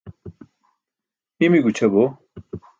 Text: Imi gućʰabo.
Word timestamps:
Imi 1.45 1.59
gućʰabo. 1.65 2.01